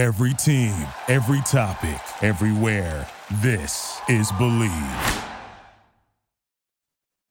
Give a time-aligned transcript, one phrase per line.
[0.00, 3.06] Every team, every topic, everywhere.
[3.42, 5.24] This is Bleav.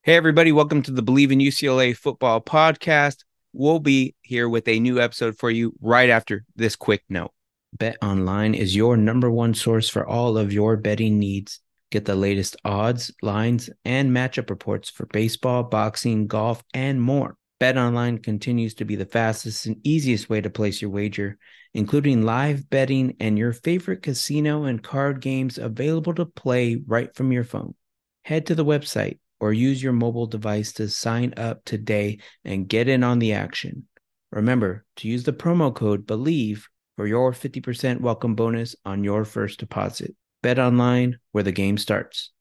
[0.04, 3.24] Hey, everybody, welcome to the Bleav in UCLA football podcast.
[3.54, 7.32] We'll be here with a new episode for you right after this quick note.
[7.74, 11.62] Bet Online is your number one source for all of your betting needs.
[11.90, 17.36] Get the latest odds, lines, and matchup reports for baseball, boxing, golf, and more.
[17.60, 21.38] Bet Online continues to be the fastest and easiest way to place your wager,
[21.74, 27.34] including live betting and your favorite casino and card games available to play right from
[27.34, 27.76] your phone.
[28.24, 32.88] Head to the website or use your mobile device to sign up today and get
[32.88, 33.88] in on the action.
[34.32, 39.60] Remember to use the promo code BELIEVE for your 50% welcome bonus on your first
[39.60, 40.16] deposit.
[40.42, 42.32] Bet online where the game starts.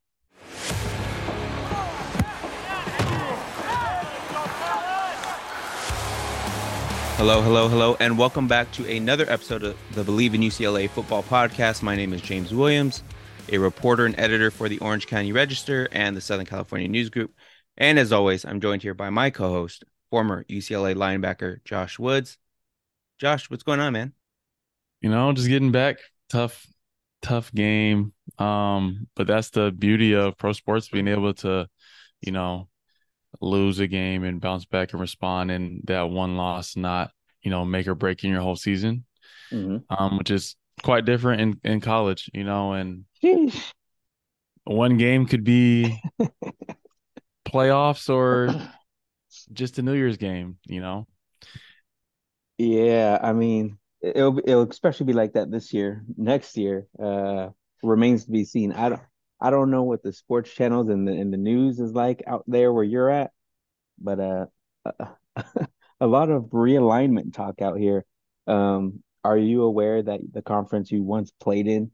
[7.19, 11.25] Hello, hello, hello, and welcome back to another episode of the Bleav in UCLA football
[11.25, 11.83] podcast.
[11.83, 13.03] My name is James Williams,
[13.49, 17.35] a reporter and editor for the Orange County Register and the Southern California News Group.
[17.77, 22.39] And as always, I'm joined here by my co host, former UCLA linebacker Josh Woods.
[23.19, 24.13] Josh, what's going on, man?
[25.01, 25.97] You know, just getting back.
[26.31, 26.69] Tough,
[27.21, 28.13] tough game.
[28.39, 31.69] Um, but that's the beauty of pro sports being able to,
[32.21, 32.69] you know,
[33.41, 37.11] lose a game and bounce back and respond and that one loss not
[37.43, 39.05] you know make or break in your whole season
[39.53, 39.79] mm-hmm.
[39.95, 43.05] um which is quite different in in college you know and
[44.65, 46.01] one game could be
[47.49, 48.55] playoffs or
[49.53, 51.07] just a new year's game you know?
[52.59, 56.05] Yeah i mean it'll it'll especially be like that this year.
[56.17, 57.49] Next year uh
[57.83, 58.73] remains to be seen.
[58.73, 59.03] I don't
[59.41, 62.45] I don't know what the sports channels and the and the news is like out
[62.47, 63.31] there where you're at,
[63.99, 64.47] but uh,
[66.01, 68.05] a lot of realignment talk out here.
[68.47, 71.91] Um, are you aware that the conference you once played in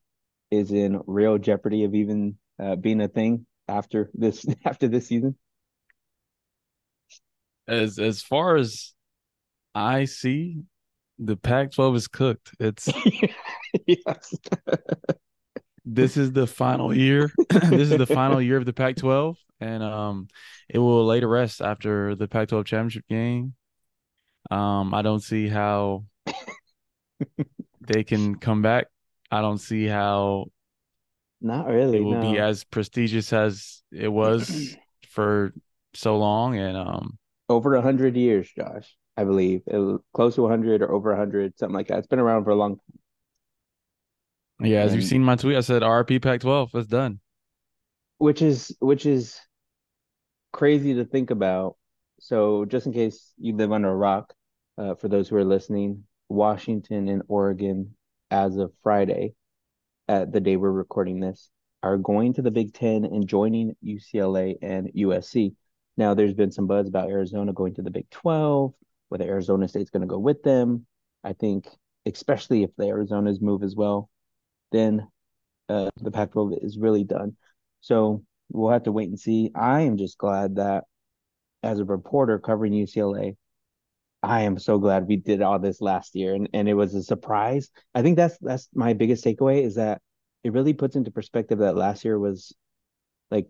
[0.51, 5.37] is in real jeopardy of even uh, being a thing after this after this season?
[7.67, 8.95] As as far as
[9.75, 10.63] I see,
[11.19, 12.51] the Pac-12 is cooked.
[12.61, 12.89] It's
[13.87, 14.35] yes
[15.85, 17.31] this is the final year.
[17.51, 20.29] this is the final year of the Pac-12, and um,
[20.69, 23.55] it will lay to rest after the Pac-12 championship game.
[24.51, 26.05] Um, I don't see how
[27.81, 28.87] they can come back.
[29.31, 30.47] I don't see how.
[31.41, 31.99] Not really.
[31.99, 32.33] It will no.
[32.33, 34.77] be as prestigious as it was
[35.11, 35.53] for
[35.93, 37.19] so long, and um,
[37.49, 38.97] over a hundred years, Josh.
[39.17, 41.99] I believe it close to hundred or over hundred, something like that.
[41.99, 42.99] It's been around for a long time.
[44.65, 46.75] Yeah, as and, you've seen my tweet, I said RP Pac-12.
[46.75, 47.21] It's done.
[48.19, 49.39] Which is which is
[50.53, 51.77] crazy to think about.
[52.21, 54.33] So, just in case you live under a rock,
[54.79, 57.95] uh, for those who are listening, Washington and Oregon,
[58.31, 59.35] as of Friday,
[60.09, 61.51] at the day we're recording this,
[61.83, 65.55] are going to the Big Ten and joining UCLA and USC.
[65.97, 68.73] Now, there's been some buzz about Arizona going to the Big 12,
[69.09, 70.87] whether Arizona State's going to go with them.
[71.23, 71.69] I think,
[72.07, 74.11] especially if the Arizonas move as well,
[74.75, 75.07] then
[75.69, 77.37] uh, the Pac-12 is really done.
[77.81, 79.51] So we'll have to wait and see.
[79.55, 80.85] I am just glad that
[81.63, 83.37] as a reporter covering UCLA,
[84.23, 87.03] I am so glad we did all this last year, and and it was a
[87.03, 87.71] surprise.
[87.95, 90.01] I think that's that's my biggest takeaway is that
[90.43, 92.55] it really puts into perspective that last year was
[93.31, 93.49] like,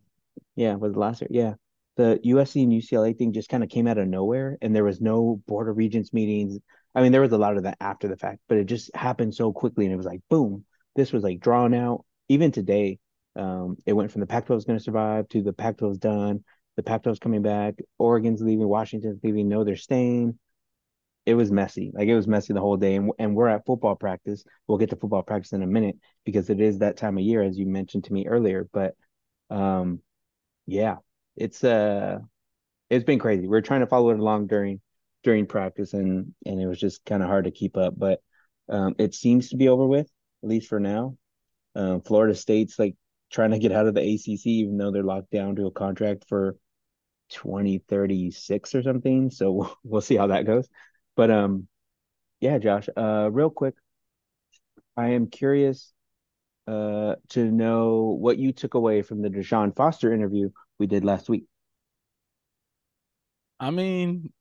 [0.56, 1.54] yeah, was last year, yeah.
[1.96, 5.00] The USC and UCLA thing just kind of came out of nowhere, and there was
[5.00, 6.58] no board of regents meetings.
[6.94, 9.34] I mean, there was a lot of that after the fact, but it just happened
[9.34, 10.64] so quickly, and it was like boom
[10.96, 12.04] this was like drawn out.
[12.28, 12.98] Even today,
[13.36, 16.44] um, it went from the Pac-12 is going to survive to the Pac-12 is done.
[16.76, 17.74] The Pac-12 is coming back.
[17.98, 18.68] Oregon's leaving.
[18.68, 19.48] Washington's leaving.
[19.48, 20.38] No, they're staying.
[21.26, 21.90] It was messy.
[21.94, 22.96] Like it was messy the whole day.
[22.96, 24.44] And, and we're at football practice.
[24.66, 27.42] We'll get to football practice in a minute because it is that time of year,
[27.42, 28.68] as you mentioned to me earlier.
[28.72, 28.94] But
[29.50, 30.00] um,
[30.66, 30.96] yeah,
[31.36, 32.18] it's uh,
[32.90, 33.48] it's been crazy.
[33.48, 34.80] We are trying to follow it along during
[35.22, 37.94] during practice, and and it was just kind of hard to keep up.
[37.96, 38.20] But
[38.68, 40.10] um, it seems to be over with
[40.44, 41.16] at least for now.
[41.74, 42.94] Um, Florida State's like
[43.32, 46.26] trying to get out of the ACC, even though they're locked down to a contract
[46.28, 46.56] for
[47.30, 49.30] 2036 or something.
[49.30, 50.68] So we'll, we'll see how that goes.
[51.16, 51.66] But um,
[52.40, 52.88] yeah, Josh.
[52.94, 53.74] Uh, real quick,
[54.96, 55.92] I am curious
[56.66, 60.48] uh to know what you took away from the Deshaun Foster interview
[60.78, 61.44] we did last week.
[63.60, 64.32] I mean,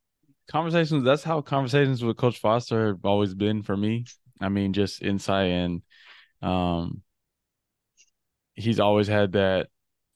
[0.49, 1.03] conversations.
[1.03, 4.05] That's how conversations with Coach Foster have always been for me.
[4.39, 5.81] I mean, just insight and
[6.43, 7.01] um,
[8.55, 9.69] he's always had that,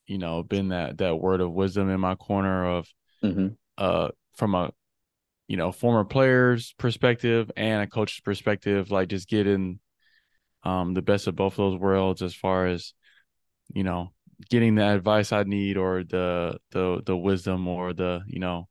[0.06, 2.88] you know, been that that word of wisdom in my corner of,
[3.24, 3.47] mm-hmm.
[3.77, 4.71] uh, from a,
[5.47, 9.79] you know, former player's perspective and a coach's perspective, like just getting
[10.63, 12.94] um, the best of both of those worlds as far as
[13.74, 14.12] you know
[14.50, 18.68] getting the advice I need or the the the wisdom or the you know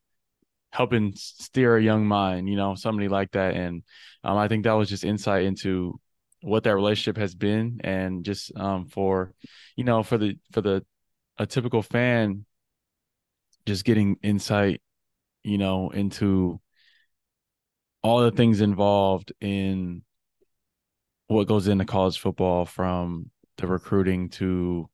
[0.71, 3.55] helping steer a young mind, you know, somebody like that.
[3.55, 3.83] And
[4.23, 5.99] um, I think that was just insight into
[6.41, 9.33] what that relationship has been, and just um, for
[9.75, 10.85] you know for the for the
[11.37, 12.45] a typical fan,
[13.65, 14.81] just getting insight,
[15.43, 16.59] you know, into
[18.03, 20.01] all the things involved in
[21.27, 24.89] what goes into college football from the recruiting to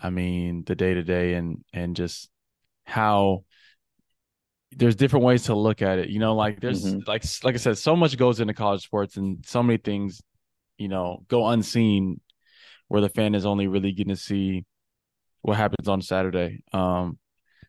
[0.00, 2.30] I mean the day to day and and just
[2.84, 3.44] how
[4.72, 6.10] there's different ways to look at it.
[6.10, 7.00] You know, like there's mm-hmm.
[7.06, 10.22] like like I said, so much goes into college sports and so many things,
[10.80, 12.20] you know, go unseen
[12.88, 14.64] where the fan is only really getting to see
[15.42, 16.62] what happens on Saturday.
[16.72, 17.18] Um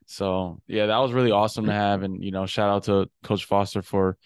[0.06, 3.46] so yeah, that was really awesome to have and you know, shout out to Coach
[3.46, 4.18] Foster for,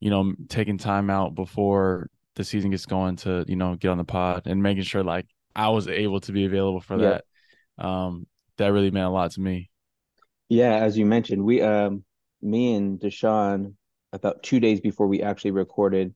[0.00, 3.98] you know, taking time out before the season gets going to you know get on
[3.98, 7.24] the pod and making sure like I was able to be available for that.
[7.78, 8.26] Um,
[8.56, 9.70] that really meant a lot to me.
[10.48, 12.04] Yeah, as you mentioned, we um,
[12.42, 13.74] me and Deshaun
[14.12, 16.14] about two days before we actually recorded,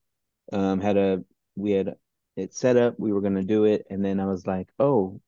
[0.53, 1.25] um, had a
[1.57, 1.95] we had
[2.37, 2.95] it set up.
[2.99, 5.21] We were going to do it, and then I was like, "Oh,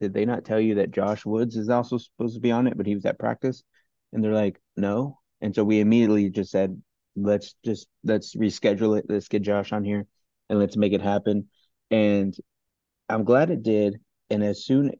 [0.00, 2.76] did they not tell you that Josh Woods is also supposed to be on it,
[2.76, 3.62] but he was at practice?"
[4.12, 6.80] And they're like, "No." And so we immediately just said,
[7.16, 9.06] "Let's just let's reschedule it.
[9.08, 10.06] Let's get Josh on here."
[10.48, 11.48] and let's make it happen.
[11.90, 12.34] And
[13.08, 14.00] I'm glad it did.
[14.30, 14.92] And as soon,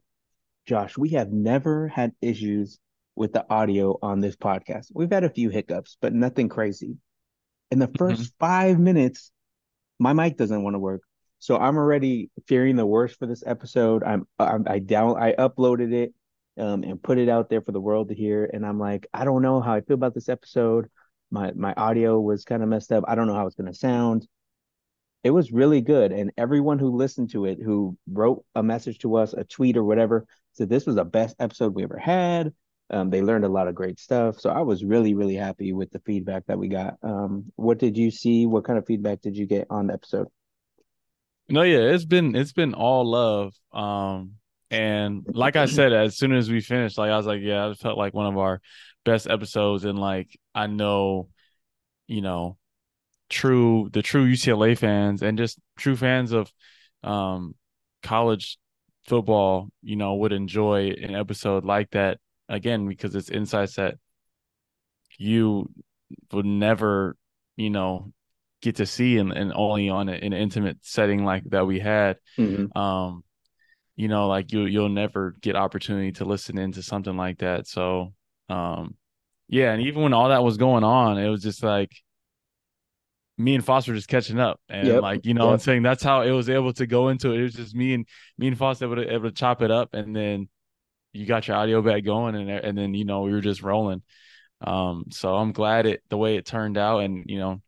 [0.65, 2.79] Josh, we have never had issues
[3.15, 4.87] with the audio on this podcast.
[4.93, 6.97] We've had a few hiccups, but nothing crazy.
[7.71, 8.23] In the 1st mm-hmm.
[8.39, 9.31] five minutes,
[9.99, 11.01] my mic doesn't want to work.
[11.39, 14.03] So I'm already fearing the worst for this episode.
[14.03, 16.13] I'm, I'm I down I uploaded it
[16.57, 18.49] um, and put it out there for the world to hear.
[18.51, 20.89] And I'm like, I don't know how I feel about this episode.
[21.31, 23.03] My my audio was kind of messed up.
[23.07, 24.27] I don't know how it's gonna sound
[25.25, 26.11] it was really good.
[26.11, 29.83] And everyone who listened to it, who wrote a message to us, a tweet or
[29.83, 32.53] whatever, said this was the best episode we ever had.
[32.91, 34.39] Um, they learned a lot of great stuff.
[34.39, 36.97] So I was really, really happy with the feedback that we got.
[37.01, 38.45] Um, what did you see?
[38.45, 40.27] What kind of feedback did you get on the episode?
[41.49, 43.53] No, yeah, it's been it's been all love.
[43.71, 44.33] Um,
[44.71, 47.77] and like I said, as soon as we finished, like I was like, yeah, it
[47.77, 48.61] felt like one of our
[49.03, 49.85] best episodes.
[49.85, 51.29] And like I know,
[52.07, 52.57] you know,
[53.29, 56.51] true the true UCLA fans and just true fans of
[57.03, 57.55] um,
[58.03, 58.57] college
[59.07, 62.19] football, you know, would enjoy an episode like that
[62.49, 63.95] again because it's insights that
[65.17, 65.69] you
[66.31, 67.15] would never,
[67.57, 68.11] you know,
[68.65, 72.17] get to see and, and only on an intimate setting like that we had.
[72.37, 72.75] Mm-hmm.
[72.75, 73.23] Um,
[73.95, 77.67] you know, like you you'll never get opportunity to listen into something like that.
[77.67, 78.13] So
[78.49, 78.95] um
[79.47, 81.91] yeah, and even when all that was going on, it was just like
[83.37, 85.01] me and Foster just catching up and yep.
[85.03, 85.53] like you know yep.
[85.53, 87.39] I'm saying that's how it was able to go into it.
[87.39, 88.07] It was just me and
[88.39, 90.49] me and Foster able to able to chop it up and then
[91.13, 94.01] you got your audio back going and and then you know we were just rolling.
[94.61, 97.61] Um, so I'm glad it the way it turned out and you know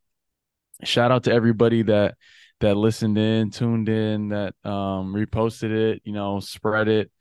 [0.83, 2.15] shout out to everybody that
[2.59, 7.11] that listened in, tuned in, that um reposted it, you know, spread it.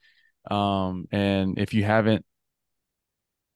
[0.49, 2.25] Um, and if you haven't,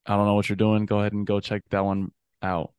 [0.05, 2.11] I don't know what you're doing, go ahead and go check that one
[2.41, 2.73] out.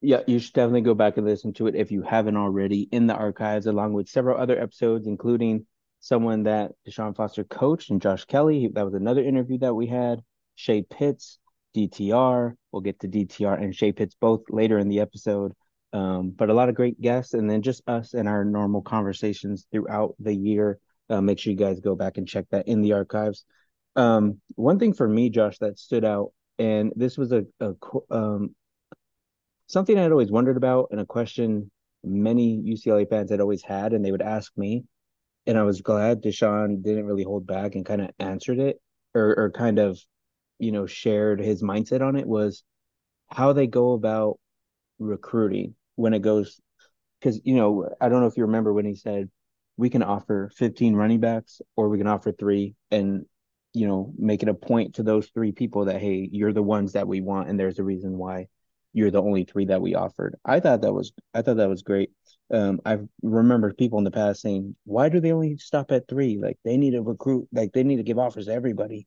[0.00, 3.06] Yeah, you should definitely go back and listen to it if you haven't already in
[3.06, 5.66] the archives, along with several other episodes, including
[6.00, 8.68] someone that Deshaun Foster coached and Josh Kelley.
[8.72, 10.20] That was another interview that we had.
[10.56, 11.38] Shay Pitts,
[11.74, 12.54] DTR.
[12.70, 15.54] We'll get to DTR and Shay Pitts both later in the episode.
[15.94, 19.66] Um, but a lot of great guests, and then just us and our normal conversations
[19.70, 20.78] throughout the year.
[21.08, 23.44] Uh, make sure you guys go back and check that in the archives.
[23.94, 27.74] Um, one thing for me, Josh, that stood out, and this was a, a
[28.10, 28.56] um,
[29.68, 31.70] something I'd always wondered about and a question
[32.02, 34.84] many UCLA fans had always had, and they would ask me.
[35.46, 38.80] And I was glad Deshaun didn't really hold back and kind of answered it
[39.14, 39.98] or, or kind of,
[40.58, 42.64] you know, shared his mindset on it was
[43.28, 44.38] how they go about
[44.98, 46.60] recruiting when it goes.
[47.20, 49.30] Because, you know, I don't know if you remember when he said,
[49.76, 53.26] we can offer 15 running backs or we can offer three and,
[53.72, 56.92] you know, make it a point to those three people that, hey, you're the ones
[56.92, 57.48] that we want.
[57.48, 58.46] And there's a reason why
[58.94, 60.36] you're the only three that we offered.
[60.44, 62.10] I thought that was I thought that was great.
[62.50, 66.38] Um, I remember people in the past saying, "Why do they only stop at three?
[66.38, 69.06] Like they need to recruit, like they need to give offers to everybody."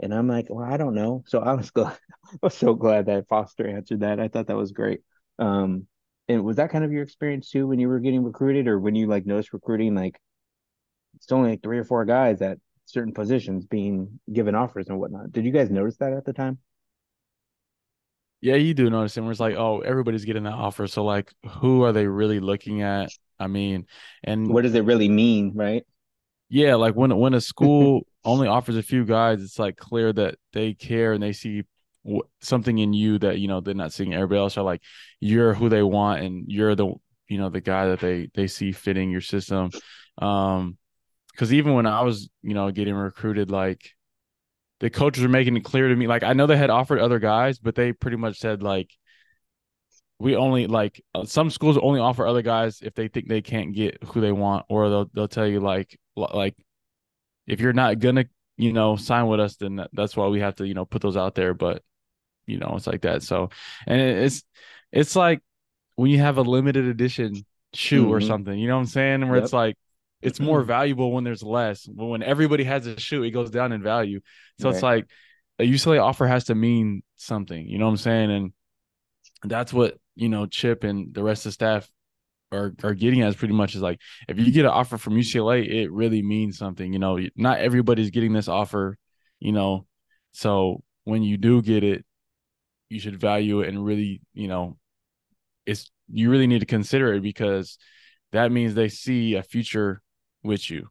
[0.00, 1.98] And I'm like, "Well, I don't know." So I was glad,
[2.32, 4.18] I was so glad that Foster answered that.
[4.20, 5.00] I thought that was great.
[5.38, 5.86] Um,
[6.28, 8.94] and was that kind of your experience too when you were getting recruited, or when
[8.94, 10.18] you like noticed recruiting, like
[11.16, 15.32] it's only like three or four guys at certain positions being given offers and whatnot?
[15.32, 16.58] Did you guys notice that at the time?
[18.40, 19.22] Yeah, you do notice it.
[19.22, 20.86] Where it's like, oh, everybody's getting that offer.
[20.86, 23.08] So like, who are they really looking at?
[23.38, 23.86] I mean,
[24.22, 25.84] and what does it really mean, right?
[26.48, 30.36] Yeah, like when when a school only offers a few guys, it's like clear that
[30.52, 31.64] they care and they see
[32.06, 34.56] w- something in you that you know they're not seeing everybody else.
[34.56, 34.82] Are like
[35.20, 36.94] you're who they want, and you're the
[37.28, 39.70] you know the guy that they they see fitting your system.
[40.18, 40.78] Um,
[41.32, 43.90] because even when I was you know getting recruited, like
[44.80, 46.06] the coaches are making it clear to me.
[46.06, 48.90] Like I know they had offered other guys, but they pretty much said like
[50.18, 53.74] we only like uh, some schools only offer other guys if they think they can't
[53.74, 56.56] get who they want, or they'll they'll tell you like like
[57.46, 58.24] if you're not gonna
[58.56, 61.16] you know sign with us, then that's why we have to you know put those
[61.16, 61.54] out there.
[61.54, 61.82] But
[62.46, 63.22] you know it's like that.
[63.22, 63.50] So
[63.86, 64.42] and it's
[64.92, 65.40] it's like
[65.96, 68.12] when you have a limited edition shoe mm-hmm.
[68.12, 69.28] or something, you know what I'm saying?
[69.28, 69.44] Where yep.
[69.44, 69.76] it's like
[70.22, 70.68] it's more mm-hmm.
[70.68, 71.86] valuable when there's less.
[71.86, 74.20] But when everybody has a shoe, it goes down in value.
[74.58, 74.74] So right.
[74.74, 75.06] it's like
[75.58, 77.66] a UCLA offer has to mean something.
[77.68, 78.30] You know what I'm saying?
[78.30, 78.52] And
[79.44, 81.90] that's what you know Chip and the rest of the staff
[82.52, 85.68] are are getting as pretty much is like if you get an offer from UCLA,
[85.68, 86.92] it really means something.
[86.92, 88.96] You know, not everybody's getting this offer.
[89.38, 89.86] You know,
[90.32, 92.05] so when you do get it,
[92.88, 94.76] you should value it and really, you know,
[95.64, 97.78] it's you really need to consider it because
[98.32, 100.00] that means they see a future
[100.42, 100.88] with you.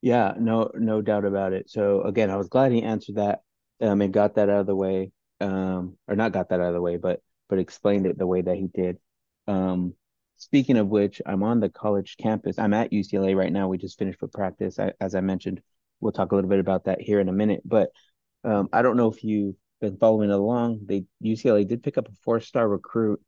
[0.00, 1.70] Yeah, no, no doubt about it.
[1.70, 3.42] So again, I was glad he answered that
[3.80, 6.74] um, and got that out of the way, um, or not got that out of
[6.74, 8.98] the way, but but explained it the way that he did.
[9.46, 9.94] Um,
[10.38, 12.58] speaking of which, I'm on the college campus.
[12.58, 13.68] I'm at UCLA right now.
[13.68, 15.60] We just finished with practice, I, as I mentioned.
[16.00, 17.60] We'll talk a little bit about that here in a minute.
[17.64, 17.90] But
[18.42, 20.80] um, I don't know if you've been following along.
[20.86, 23.20] They UCLA did pick up a four star recruit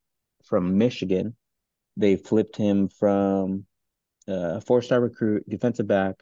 [0.44, 1.36] from Michigan.
[1.98, 3.66] They flipped him from
[4.26, 6.14] uh, a four star recruit, defensive back.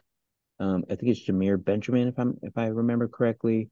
[0.59, 3.69] Um, I think it's Jameer Benjamin, if I'm if I remember correctly.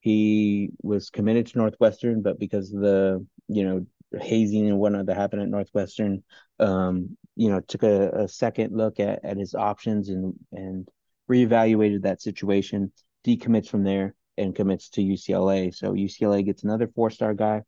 [0.00, 3.86] He was committed to Northwestern, but because of the you know
[4.18, 6.22] hazing and whatnot that happened at Northwestern,
[6.58, 10.88] um, you know, took a, a second look at, at his options and and
[11.30, 12.92] reevaluated that situation,
[13.26, 15.74] decommits from there and commits to UCLA.
[15.74, 17.62] So UCLA gets another four star guy,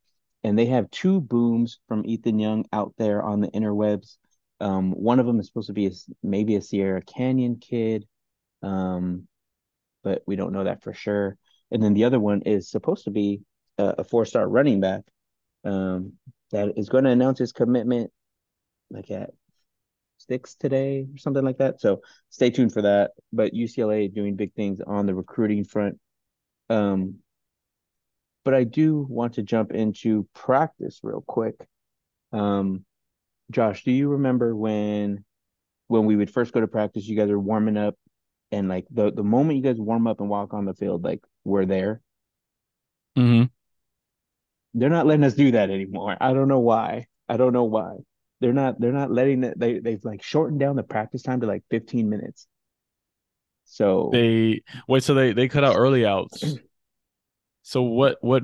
[0.44, 4.16] and they have two booms from Ethan Young out there on the interwebs.
[4.60, 5.90] Um, one of them is supposed to be a,
[6.22, 8.06] maybe a Sierra Canyon kid,
[8.62, 9.26] um,
[10.02, 11.36] but we don't know that for sure.
[11.70, 13.40] And then the other one is supposed to be
[13.78, 15.02] a, a four star running back
[15.64, 16.14] um,
[16.50, 18.10] that is going to announce his commitment
[18.90, 19.30] like at
[20.18, 21.80] six today or something like that.
[21.80, 23.12] So stay tuned for that.
[23.32, 25.98] But UCLA doing big things on the recruiting front.
[26.70, 27.16] Um,
[28.44, 31.56] but I do want to jump into practice real quick.
[32.32, 32.84] Um,
[33.50, 35.24] Josh, do you remember when
[35.88, 37.96] when we would first go to practice, you guys are warming up
[38.52, 41.20] and like the the moment you guys warm up and walk on the field, like
[41.44, 42.00] we're there.
[43.18, 43.44] Mm-hmm.
[44.74, 46.16] They're not letting us do that anymore.
[46.20, 47.06] I don't know why.
[47.28, 47.96] I don't know why.
[48.40, 51.46] They're not they're not letting it they they've like shortened down the practice time to
[51.46, 52.46] like 15 minutes.
[53.70, 56.56] So they wait, so they they cut out early outs.
[57.62, 58.42] So what what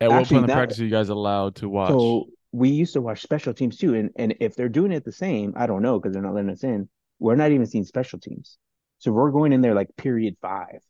[0.00, 1.90] at what point in practice are you guys allowed to watch?
[1.90, 5.12] So we used to watch special teams too, and and if they're doing it the
[5.12, 6.88] same, I don't know because they're not letting us in.
[7.20, 8.58] We're not even seeing special teams.
[8.98, 10.80] So we're going in there like period five.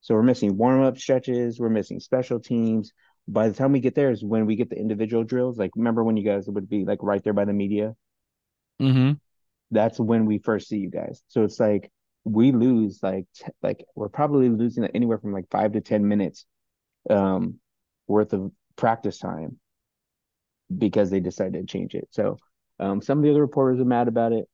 [0.00, 2.92] So we're missing warm up stretches, we're missing special teams.
[3.28, 5.58] By the time we get there is when we get the individual drills.
[5.58, 7.94] Like remember when you guys would be like right there by the media?
[8.80, 9.12] Mm-hmm.
[9.70, 11.22] That's when we first see you guys.
[11.28, 11.90] So it's like
[12.24, 16.44] we lose like t- like we're probably losing anywhere from like five to ten minutes
[17.08, 17.54] um
[18.06, 19.58] worth of practice time
[20.76, 22.08] because they decided to change it.
[22.10, 22.38] So
[22.78, 24.46] um, some of the other reporters are mad about it.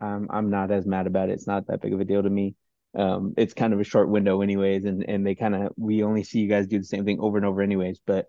[0.00, 1.32] I'm I'm not as mad about it.
[1.32, 2.54] It's not that big of a deal to me.
[2.96, 6.22] Um, it's kind of a short window, anyways, and and they kind of we only
[6.24, 8.00] see you guys do the same thing over and over, anyways.
[8.06, 8.26] But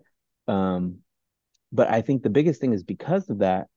[0.48, 0.98] um,
[1.72, 3.68] but I think the biggest thing is because of that,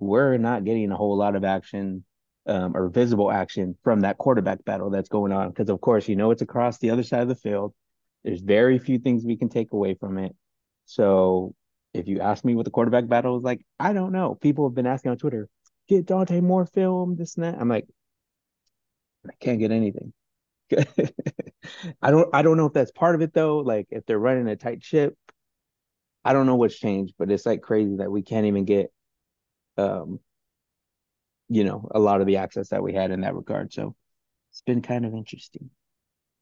[0.00, 2.04] we're not getting a whole lot of action
[2.46, 5.50] um, or visible action from that quarterback battle that's going on.
[5.50, 7.74] Because of course, you know it's across the other side of the field.
[8.24, 10.34] There's very few things we can take away from it.
[10.86, 11.54] So
[11.94, 14.34] if you ask me what the quarterback battle is like, I don't know.
[14.34, 15.48] People have been asking on Twitter,
[15.88, 17.60] get Dante more film, this and that.
[17.60, 17.86] I'm like,
[19.28, 20.12] I can't get anything.
[22.02, 23.58] I don't I don't know if that's part of it though.
[23.58, 25.16] Like if they're running a tight ship,
[26.24, 28.92] I don't know what's changed, but it's like crazy that we can't even get
[29.80, 30.20] um
[31.48, 33.72] you know a lot of the access that we had in that regard.
[33.72, 33.94] So
[34.52, 35.70] it's been kind of interesting.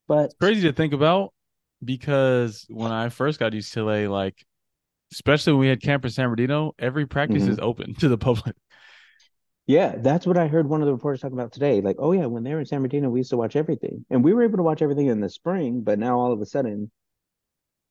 [0.06, 1.32] But it's crazy to think about
[1.84, 4.44] because when I first got used to UCLA, like
[5.12, 7.52] especially when we had Camp in San Bernardino, every practice mm-hmm.
[7.52, 8.56] is open to the public.
[9.66, 11.82] Yeah, that's what I heard one of the reporters talking about today.
[11.82, 14.24] Like, oh yeah, when they were in San Bernardino, we used to watch everything, and
[14.24, 15.82] we were able to watch everything in the spring.
[15.82, 16.90] But now all of a sudden,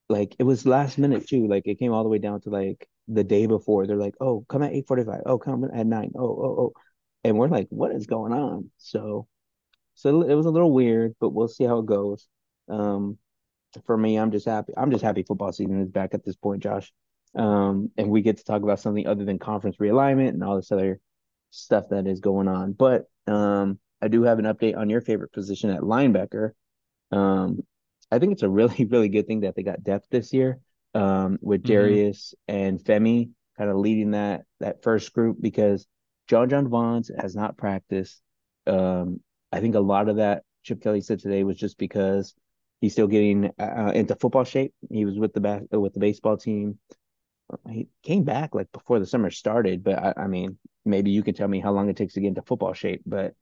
[0.10, 1.48] like it was last minute too.
[1.48, 3.88] Like it came all the way down to like the day before.
[3.88, 5.22] They're like, "Oh, come at eight forty-five.
[5.26, 6.12] Oh, come at nine.
[6.16, 6.74] Oh, oh, oh,"
[7.24, 9.28] and we're like, "What is going on?" So,
[9.96, 12.28] so it was a little weird, but we'll see how it goes.
[12.70, 13.18] Um,
[13.86, 14.74] for me, I'm just happy.
[14.78, 16.92] I'm just happy football season is back at this point, Josh.
[17.36, 20.72] Um, and we get to talk about something other than conference realignment and all this
[20.72, 21.00] other
[21.52, 22.74] stuff that is going on.
[22.74, 26.52] But um, I do have an update on your favorite position at linebacker.
[27.12, 27.62] Um,
[28.12, 30.60] I think it's a really, really good thing that they got depth this year
[30.98, 31.74] um, with mm-hmm.
[31.74, 35.88] Darius and Femi kind of leading that that first group because
[36.30, 38.22] JonJon Vaughns has not practiced.
[38.66, 42.34] Um, I think a lot of that Chip Kelly said today was just because
[42.82, 44.74] he's still getting uh, into football shape.
[44.90, 46.80] He was with the back with the baseball team.
[47.70, 51.34] He came back like before the summer started, but I, I mean, maybe you can
[51.34, 53.04] tell me how long it takes to get into football shape.
[53.06, 53.36] But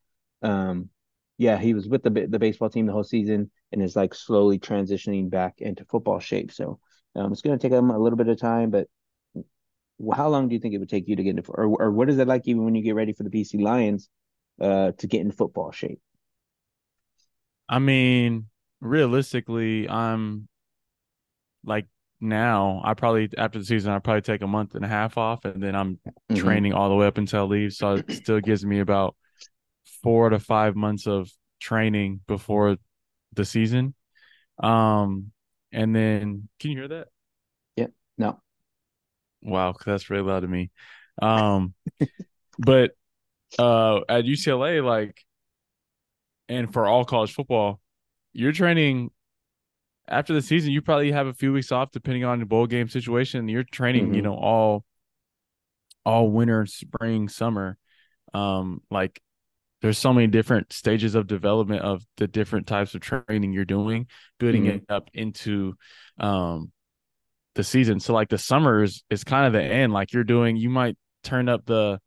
[0.43, 0.89] um,
[1.37, 4.59] yeah, he was with the the baseball team the whole season and is like slowly
[4.59, 6.51] transitioning back into football shape.
[6.51, 6.79] So
[7.15, 8.87] um, it's going to take them a little bit of time, but
[10.13, 12.09] how long do you think it would take you to get into, or or what
[12.09, 14.09] is it like even when you get ready for the BC Lions
[14.61, 15.99] uh, to get in football shape?
[17.69, 18.47] I mean,
[18.81, 20.47] realistically, I'm
[21.63, 21.87] like
[22.19, 22.81] now.
[22.83, 25.63] I probably after the season, I probably take a month and a half off, and
[25.63, 26.35] then I'm mm-hmm.
[26.35, 27.73] training all the way up until I leave.
[27.73, 29.15] So it still gives me about
[30.03, 31.29] four to five months of
[31.59, 32.77] training before
[33.33, 33.95] the season.
[34.61, 35.31] Um,
[35.75, 37.07] and then can you hear that?
[37.75, 37.87] Yeah.
[38.17, 38.39] No.
[39.41, 40.71] Wow, that's really loud to me.
[41.21, 41.73] Um,
[42.57, 42.91] but
[43.59, 45.21] uh, at UCLA, like,
[46.47, 47.81] and for all college football,
[48.31, 49.11] you're training
[50.07, 50.71] after the season.
[50.71, 53.49] You probably have a few weeks off, depending on the bowl game situation.
[53.49, 54.15] You're training, mm-hmm.
[54.15, 54.85] you know, all
[56.05, 57.77] all winter, spring, summer.
[58.33, 59.21] Um, like
[59.85, 64.07] there's so many different stages of development of the different types of training you're doing,
[64.39, 64.77] building mm-hmm.
[64.77, 65.75] it up into
[66.19, 66.71] um
[67.53, 67.99] the season.
[67.99, 69.93] So like the summers is kind of the end.
[69.93, 71.99] Like you're doing, you might turn up the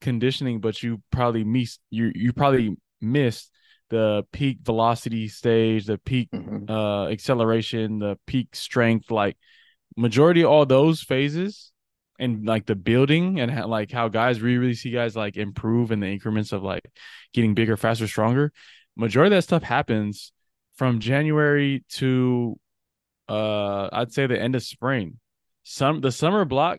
[0.00, 3.50] conditioning, but you probably miss you you probably missed
[3.90, 6.70] the peak velocity stage, the peak mm-hmm.
[6.70, 9.36] uh acceleration, the peak strength, like
[9.96, 11.72] majority of all those phases
[12.18, 15.90] and like the building and how, like how guys really really see guys like improve
[15.90, 16.84] in the increments of like
[17.32, 18.52] getting bigger, faster, stronger.
[18.96, 20.32] Majority of that stuff happens
[20.76, 22.58] from January to
[23.28, 25.18] uh I'd say the end of spring.
[25.64, 26.78] Some the summer block,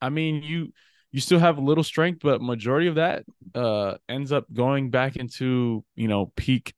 [0.00, 0.72] I mean you
[1.12, 5.16] you still have a little strength, but majority of that uh ends up going back
[5.16, 6.74] into, you know, peak,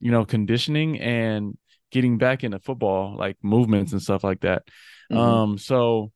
[0.00, 1.56] you know, conditioning and
[1.90, 4.64] getting back into football, like movements and stuff like that.
[5.10, 5.18] Mm-hmm.
[5.18, 6.12] Um so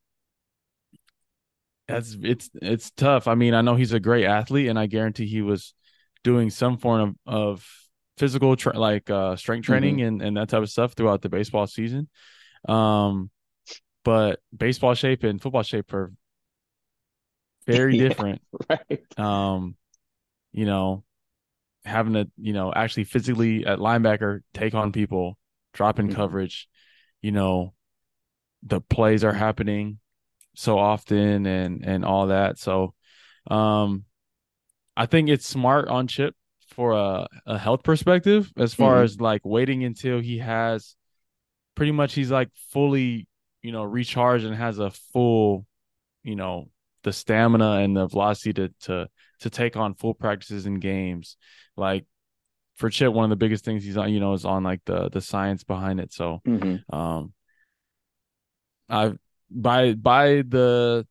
[1.87, 3.27] that's it's it's tough.
[3.27, 5.73] I mean, I know he's a great athlete, and I guarantee he was
[6.23, 7.69] doing some form of, of
[8.17, 10.07] physical tra- like uh, strength training mm-hmm.
[10.07, 12.09] and, and that type of stuff throughout the baseball season.
[12.67, 13.29] Um,
[14.03, 16.11] but baseball shape and football shape are
[17.67, 18.41] very yeah, different.
[18.69, 19.19] Right.
[19.19, 19.75] Um,
[20.53, 21.03] you know,
[21.83, 25.37] having to you know actually physically at linebacker take on people,
[25.73, 26.15] drop in mm-hmm.
[26.15, 26.67] coverage.
[27.21, 27.73] You know,
[28.63, 29.99] the plays are happening
[30.55, 32.57] so often and and all that.
[32.57, 32.93] So
[33.49, 34.05] um
[34.97, 36.35] I think it's smart on Chip
[36.69, 39.03] for a, a health perspective as far mm-hmm.
[39.03, 40.95] as like waiting until he has
[41.75, 43.27] pretty much he's like fully,
[43.61, 45.65] you know, recharged and has a full,
[46.23, 46.69] you know,
[47.03, 49.07] the stamina and the velocity to to
[49.41, 51.37] to take on full practices and games.
[51.77, 52.05] Like
[52.75, 55.09] for Chip, one of the biggest things he's on, you know, is on like the
[55.09, 56.11] the science behind it.
[56.13, 56.95] So mm-hmm.
[56.95, 57.33] um
[58.89, 59.17] I've
[59.49, 61.05] by by the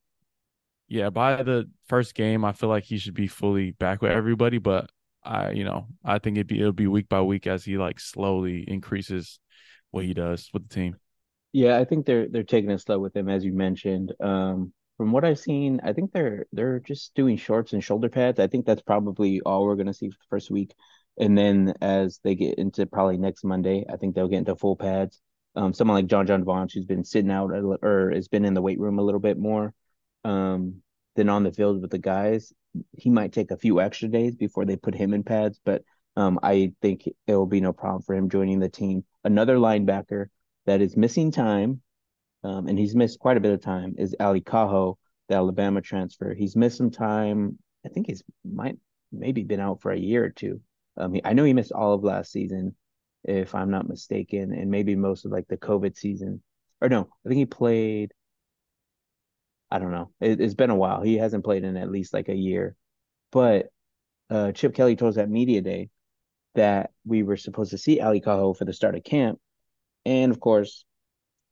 [0.88, 4.59] yeah by the first game, I feel like he should be fully back with everybody.
[4.59, 4.90] But
[5.23, 8.01] I you know I think it'd be it'll be week by week as he like
[8.01, 9.40] slowly increases
[9.90, 10.97] what he does with the team.
[11.53, 14.12] Yeah, I think they're they're taking it slow with him as you mentioned.
[14.20, 18.40] Um, from what I've seen, I think they're they're just doing shorts and shoulder pads.
[18.40, 20.75] I think that's probably all we're gonna see for the first week.
[21.18, 24.77] And then as they get into probably next Monday, I think they'll get into full
[24.77, 25.20] pads
[25.57, 28.81] um, someone like JonJon Vaughn, who's been sitting out or has been in the weight
[28.81, 29.73] room a little bit more
[30.25, 30.83] um,
[31.17, 32.53] than on the field with the guys,
[32.93, 35.61] he might take a few extra days before they put him in pads.
[35.64, 35.83] But
[36.17, 39.05] um, I think it will be no problem for him joining the team.
[39.23, 40.27] Another linebacker
[40.67, 41.83] that is missing time,
[42.43, 44.97] um, and he's missed quite a bit of time, is Ale Kaho,
[45.29, 46.35] the Alabama transfer.
[46.35, 47.59] He's missed some time.
[47.87, 48.77] I think he's might
[49.12, 50.61] maybe been out for a year or two.
[50.97, 52.75] Um, I know he missed all of last season
[53.25, 56.43] if I'm not mistaken, and maybe most of like the COVID season.
[56.81, 58.13] Or no, I think he played.
[59.71, 60.11] I don't know.
[60.21, 61.03] It, has been a while.
[61.03, 62.77] He hasn't played in at least like a year.
[63.33, 63.69] But
[64.31, 65.91] uh, Chip Kelly told us at media day
[66.55, 69.41] that we were supposed to see Ale Kaho for the start of camp,
[70.05, 70.85] and of course,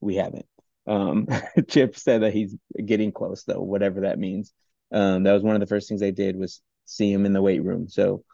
[0.01, 0.47] we haven't.
[0.87, 1.27] Um,
[1.69, 2.55] Chip said that he's
[2.85, 4.53] getting close though, whatever that means.
[4.93, 7.43] Um, that was one of the first things they did was see him in the
[7.43, 7.89] weight room.
[7.89, 8.25] So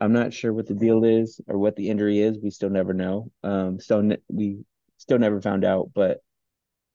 [0.00, 2.38] I'm not sure what the deal is or what the injury is.
[2.38, 3.30] We still never know.
[3.42, 4.64] Um, so ne- we
[4.96, 6.22] still never found out, but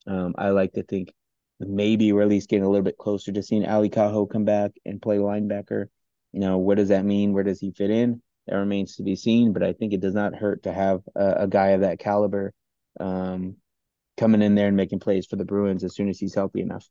[0.08, 1.14] um, I like to think
[1.60, 4.72] maybe we're at least getting a little bit closer to seeing Ale Kaho come back
[4.86, 5.88] and play linebacker.
[6.32, 7.34] You know, what does that mean?
[7.34, 8.22] Where does he fit in?
[8.48, 11.44] That remains to be seen, but I think it does not hurt to have a,
[11.44, 12.54] a guy of that caliber
[13.00, 13.58] um,
[14.18, 16.88] coming in there and making plays for the Bruins as soon as he's healthy enough.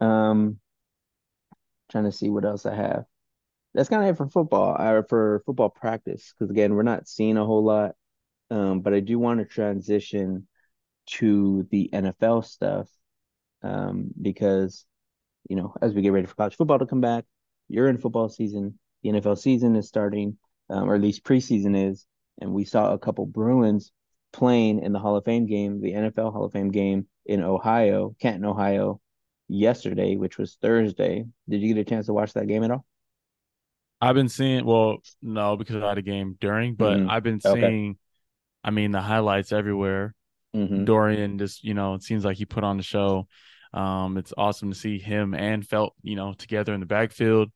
[0.00, 0.58] Um,
[1.90, 3.04] trying to see what else I have.
[3.76, 7.36] That's kind of it for football or for football practice because again, we're not seeing
[7.36, 7.94] a whole lot.
[8.50, 10.48] Um, but I do want to transition
[11.10, 12.88] to the NFL stuff
[13.62, 14.86] um, because
[15.50, 17.26] you know as we get ready for college football to come back,
[17.68, 18.78] you're in football season.
[19.02, 20.38] The NFL season is starting,
[20.70, 22.06] um, or at least preseason is,
[22.40, 23.92] and we saw a couple Bruins
[24.32, 28.16] playing in the Hall of Fame game, the NFL Hall of Fame game in Ohio,
[28.20, 29.02] Canton, Ohio,
[29.48, 31.26] yesterday, which was Thursday.
[31.46, 32.86] Did you get a chance to watch that game at all?
[34.00, 34.64] I've been seeing.
[34.64, 37.10] Well, no, because I had a game during, but Mhm.
[37.10, 37.60] I've been Okay.
[37.60, 37.98] seeing.
[38.62, 40.14] I mean, the highlights everywhere.
[40.54, 40.84] Mm-hmm.
[40.84, 43.28] Dorian just, you know, it seems like he put on the show.
[43.72, 47.52] Um, it's awesome to see him and Felt, you know, together in the backfield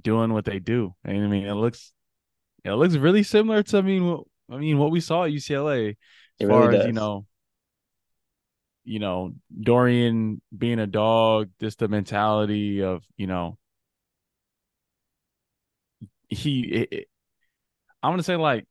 [0.00, 0.94] doing what they do.
[1.04, 1.92] And I mean, it looks,
[2.64, 5.90] it looks really similar to, I mean, what, I mean, what we saw at UCLA
[5.90, 5.96] as
[6.40, 7.26] It far really as you know,
[8.84, 13.58] you know, Dorian being a dog, just the mentality of, you know,
[16.28, 17.06] he,
[18.02, 18.66] I'm gonna say like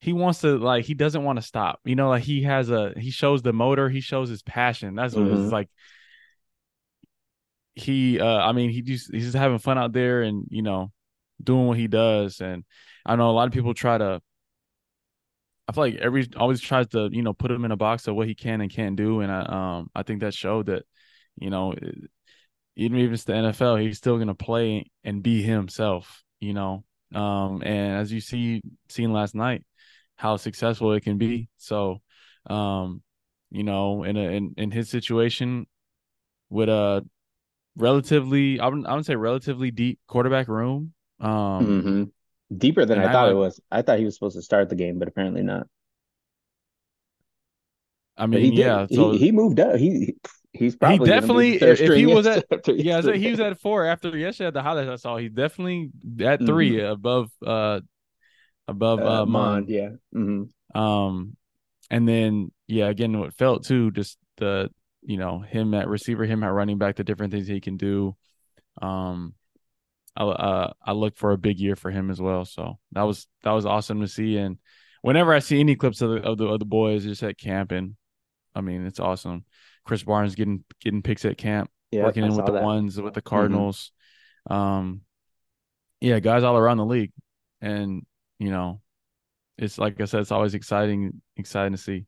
[0.00, 1.80] he wants to like he doesn't want to stop.
[1.84, 4.94] You know, like he has a he shows the motor, he shows his passion.
[4.94, 5.42] That's what Mhm.
[5.44, 5.68] it's like.
[7.74, 10.92] He uh I mean he just he's just having fun out there and you know
[11.42, 12.40] doing what he does.
[12.40, 12.64] And
[13.04, 14.22] I know a lot of people try to
[15.68, 18.14] I feel like every always tries to, you know, put him in a box of
[18.14, 19.20] what he can and can't do.
[19.20, 19.40] And I
[19.78, 20.84] um I think that showed that,
[21.36, 22.10] you know, it-
[22.76, 26.84] even if it's the NFL, he's still gonna play and be himself, you know.
[27.14, 29.64] Um, and as you see seen last night,
[30.16, 31.48] how successful it can be.
[31.56, 31.98] So,
[32.46, 33.02] um,
[33.50, 35.66] you know, in a in, in his situation
[36.50, 37.06] with a
[37.76, 40.92] relatively I wouldn't I would say relatively deep quarterback room.
[41.20, 42.56] Um mm-hmm.
[42.56, 43.60] Deeper than I I thought it was.
[43.70, 45.66] I thought he was supposed to start the game, but apparently not.
[48.16, 49.76] I mean, yeah, so he, he moved up.
[49.76, 50.16] He
[50.58, 54.16] he's probably be definitely- third if he was at- yeah, he was at four after
[54.16, 55.16] yesterday at the highlights I saw.
[55.16, 55.90] He's definitely
[56.20, 56.46] at Mhm.
[56.46, 57.80] 3 above uh
[58.68, 59.68] above uh, uh, Mond.
[59.68, 59.90] Yeah.
[60.12, 61.36] hmm Um,
[61.90, 64.70] and then yeah, again, what felt too, just the
[65.02, 68.16] you know him at receiver, him at running back, the different things he can do.
[68.82, 69.34] Um,
[70.16, 72.44] I uh, I look for a big year for him as well.
[72.44, 74.36] So that was that was awesome to see.
[74.36, 74.58] And
[75.02, 77.70] whenever I see any clips of the of the, of the boys just at camp,
[77.70, 77.94] and
[78.54, 79.44] I mean it's awesome.
[79.86, 82.04] Chris Barnes getting getting picks at camp, Yeah.
[82.04, 82.62] working in with the that.
[82.62, 83.92] ones with the Cardinals.
[84.50, 85.02] Um,
[86.00, 87.12] yeah, guys all around the league,
[87.60, 88.04] and
[88.38, 88.80] you know,
[89.56, 92.04] it's like I said, it's always exciting, exciting to see.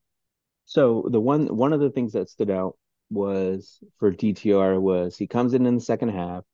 [0.66, 2.76] So the one one of the things that stood out
[3.10, 6.44] was for DTR was he comes in in the second half.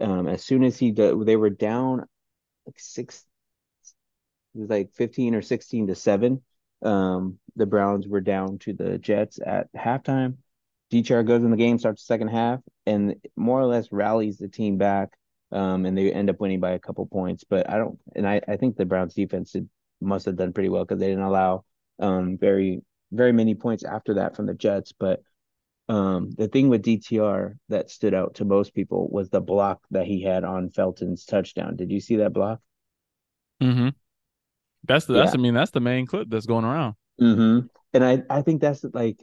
[0.00, 2.06] Um, as soon as he do, they were down
[2.66, 3.24] like six,
[4.54, 6.42] it was like fifteen or sixteen to seven.
[6.82, 10.38] Um, the Browns were down to the Jets at halftime.
[10.92, 14.48] DTR goes in the game, starts the second half, and more or less rallies the
[14.48, 15.10] team back.
[15.52, 17.44] Um, and they end up winning by a couple points.
[17.44, 19.68] But I don't, and I, I think the Browns defense did,
[20.00, 21.64] must have done pretty well because they didn't allow
[21.98, 24.92] um very very many points after that from the Jets.
[24.92, 25.22] But
[25.88, 30.06] um, the thing with DTR that stood out to most people was the block that
[30.06, 31.74] he had on Felton's touchdown.
[31.74, 32.60] Did you see that block?
[33.60, 33.88] Mm-hmm.
[34.84, 35.40] That's the that's Yeah.
[35.40, 36.94] I mean that's the main clip that's going around.
[37.20, 37.66] Mm-hmm.
[37.92, 39.22] And I, I think that's like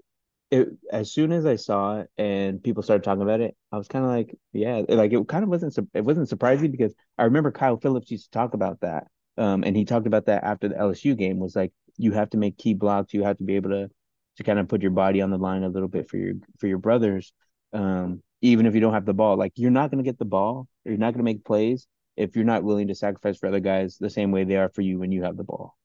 [0.50, 3.88] it as soon as I saw it and people started talking about it, I was
[3.88, 7.52] kind of like, yeah, like it kind of wasn't it wasn't surprising because I remember
[7.52, 9.08] Kyle Philips used to talk about that.
[9.38, 12.38] Um, and he talked about that after the LSU game was like you have to
[12.38, 13.90] make key blocks, you have to be able to
[14.38, 16.68] to kind of put your body on the line a little bit for your for
[16.68, 17.34] your brothers.
[17.74, 20.26] Um, even if you don't have the ball, like you're not going to get the
[20.26, 23.48] ball, or you're not going to make plays if you're not willing to sacrifice for
[23.48, 25.77] other guys the same way they are for you when you have the ball.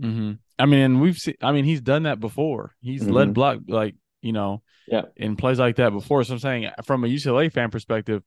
[0.00, 0.32] Mm-hmm.
[0.58, 1.34] I mean, we've seen.
[1.42, 2.74] I mean, he's done that before.
[2.80, 3.12] He's Mhm.
[3.12, 5.06] led block like you know, Yeah.
[5.16, 6.22] in plays like that before.
[6.24, 8.22] So I'm saying, from a UCLA fan perspective,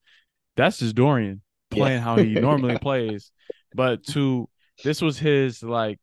[0.55, 3.31] that's just Dorian playing how he normally plays.
[3.75, 4.49] But to
[4.83, 5.99] this was his like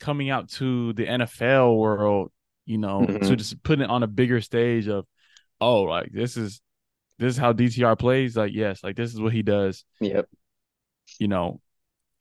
[0.00, 2.32] coming out to the NFL world,
[2.66, 3.36] you know, to Mhm.
[3.38, 5.06] just putting it on a bigger stage of,
[5.60, 6.60] oh, like this is
[7.18, 8.36] this is how DTR plays.
[8.36, 9.84] Like yes, like this is what he does.
[10.00, 10.28] Yep.
[11.20, 11.60] you know,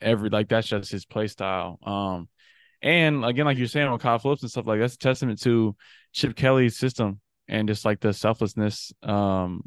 [0.02, 1.80] every like that's just his play style.
[1.84, 2.28] Um,
[2.82, 5.76] And again, like you're saying with Kyle Philips and stuff like that's a testament to
[6.14, 9.64] Chip Kelly's system and just like the selflessness um,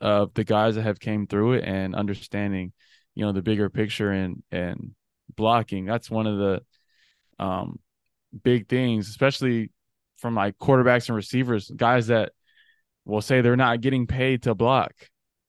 [0.00, 2.72] of the guys that have came through it and understanding,
[3.14, 4.94] you know, the bigger picture and and
[5.36, 5.84] blocking.
[5.84, 6.62] That's one of the
[7.38, 7.78] um,
[8.42, 9.70] big things, especially
[10.16, 12.32] from like quarterbacks and receivers, guys that
[13.04, 14.92] will say they're not getting paid to block.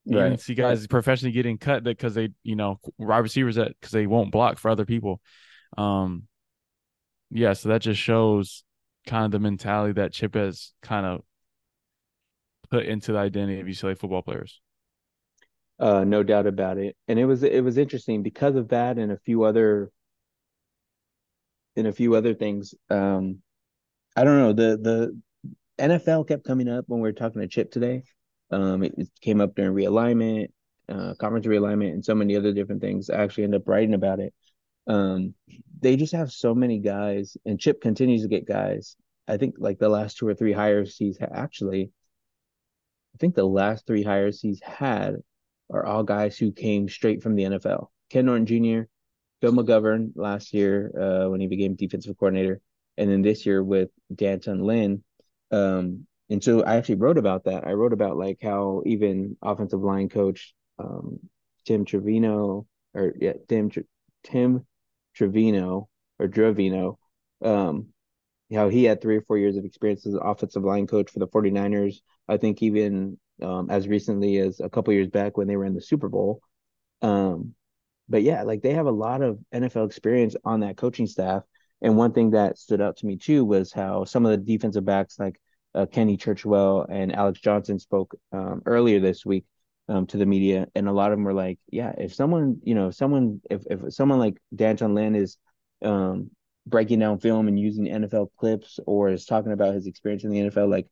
[0.06, 0.40] You right.
[0.40, 4.32] see guys professionally getting cut because they, you know, wide receivers that because they won't
[4.34, 5.22] block for other people.
[5.78, 6.24] Um,
[7.34, 8.64] yeah, so that just shows
[9.08, 11.22] kind of the mentality that Chip has kind of
[12.70, 14.62] put into the identity of UCLA football players.
[15.80, 16.96] Uh, no doubt about it.
[17.08, 19.92] And it was it was interesting because of that and a few other
[21.76, 22.76] and a few other things.
[22.90, 23.40] Um,
[24.16, 25.22] I don't know the the
[25.80, 28.04] NFL kept coming up when we were talking to Chip today.
[28.52, 30.50] Um, it, it came up during realignment,
[30.88, 33.10] uh, conference realignment, and so many other different things.
[33.10, 34.36] I actually ended up writing about it.
[34.88, 35.34] Um,
[35.80, 38.96] they just have so many guys, and Chip continues to get guys.
[39.28, 41.92] I think like the last two or three hires he's ha- actually,
[43.14, 45.18] I think the last three hires he's had
[45.72, 47.88] are all guys who came straight from the NFL.
[48.10, 48.88] Ken Norton Jr.,
[49.42, 52.62] Bill McGovern last year uh, when he became defensive coordinator,
[52.98, 55.04] and then this year with D'Anton Lynn.
[55.52, 57.68] Um, and so I actually wrote about that.
[57.68, 61.20] I wrote about like how even offensive line coach um,
[61.66, 63.70] Tim Trevino or yeah Tim
[64.24, 64.66] Tim
[65.14, 66.98] Trevino or Dravino,
[67.44, 67.88] um,
[68.54, 71.20] how he had three or four years of experience as an offensive line coach for
[71.20, 71.98] the 49ers.
[72.28, 75.74] I think even um, as recently as a couple years back when they were in
[75.74, 76.42] the Super Bowl.
[77.02, 77.56] Um,
[78.08, 81.44] but yeah, like they have a lot of NFL experience on that coaching staff.
[81.82, 84.86] And one thing that stood out to me too was how some of the defensive
[84.86, 85.40] backs like
[85.76, 89.46] uh, Kenny Churchwell and Alex Johnson spoke um, earlier this week
[89.90, 92.76] um, to the media, and a lot of them were like, "Yeah, if someone, you
[92.76, 95.38] know, if someone, if if someone like D'Anton Lynn is
[95.84, 96.32] um,
[96.66, 100.40] breaking down film and using NFL clips or is talking about his experience in the
[100.40, 100.88] NFL, like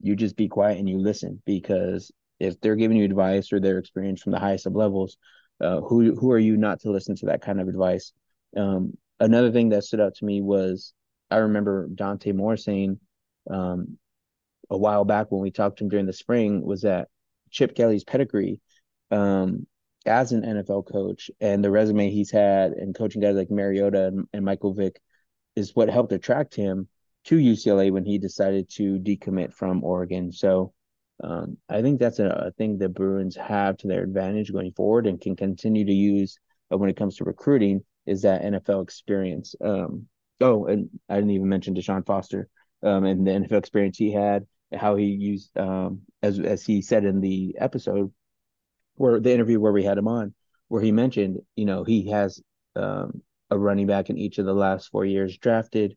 [0.00, 3.78] you just be quiet and you listen because if they're giving you advice or their
[3.78, 5.16] experience from the highest of levels,
[5.60, 8.12] uh, who who are you not to listen to that kind of advice?
[8.56, 10.92] Um, another thing that stood out to me was
[11.30, 13.00] I remember Dante Moore saying
[13.50, 13.98] um,
[14.70, 17.08] a while back when we talked to him during the spring was that
[17.50, 18.60] Chip Kelly's pedigree
[19.10, 19.66] um,
[20.04, 24.26] as an NFL coach and the resume he's had and coaching guys like Mariota and,
[24.32, 25.00] and Michael Vick
[25.56, 26.88] is what helped attract him
[27.24, 30.30] to UCLA when he decided to decommit from Oregon.
[30.30, 30.72] So
[31.22, 35.06] um, I think that's a, a, thing the Bruins have to their advantage going forward
[35.06, 36.38] and can continue to use
[36.72, 39.54] uh, when it comes to recruiting is that NFL experience.
[39.60, 40.06] Um,
[40.40, 42.48] oh, and I didn't even mention Deshaun Foster
[42.82, 47.04] um, and the NFL experience he had how he used um, as as he said
[47.04, 48.12] in the episode
[48.96, 50.34] where the interview where we had him on
[50.68, 52.40] where he mentioned you know he has
[52.74, 55.96] um, a running back in each of the last four years drafted